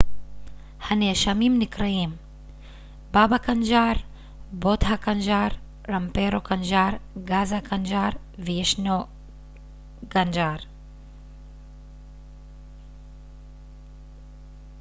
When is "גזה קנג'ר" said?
7.23-8.09